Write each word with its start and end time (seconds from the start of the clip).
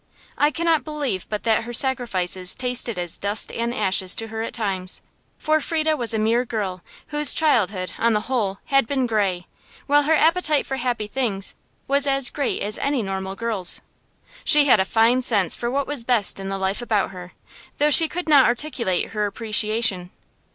I 0.35 0.49
cannot 0.49 0.83
believe 0.83 1.29
but 1.29 1.43
that 1.43 1.65
her 1.65 1.73
sacrifices 1.73 2.55
tasted 2.55 2.97
as 2.97 3.19
dust 3.19 3.51
and 3.51 3.71
ashes 3.71 4.15
to 4.15 4.29
her 4.29 4.41
at 4.41 4.51
times; 4.55 4.99
for 5.37 5.61
Frieda 5.61 5.95
was 5.95 6.11
a 6.11 6.17
mere 6.17 6.43
girl, 6.43 6.81
whose 7.09 7.35
childhood, 7.35 7.91
on 7.99 8.13
the 8.13 8.21
whole, 8.21 8.57
had 8.65 8.87
been 8.87 9.05
gray, 9.05 9.45
while 9.85 10.01
her 10.01 10.15
appetite 10.15 10.65
for 10.65 10.77
happy 10.77 11.05
things 11.05 11.53
was 11.87 12.07
as 12.07 12.31
great 12.31 12.63
as 12.63 12.79
any 12.79 13.03
normal 13.03 13.35
girl's. 13.35 13.79
She 14.43 14.65
had 14.65 14.79
a 14.79 14.85
fine 14.85 15.21
sense 15.21 15.53
for 15.55 15.69
what 15.69 15.85
was 15.85 16.03
best 16.03 16.39
in 16.39 16.49
the 16.49 16.57
life 16.57 16.81
about 16.81 17.11
her, 17.11 17.33
though 17.77 17.91
she 17.91 18.07
could 18.09 18.27
not 18.27 18.47
articulate 18.47 19.09
her 19.09 19.27
appreciation. 19.27 20.09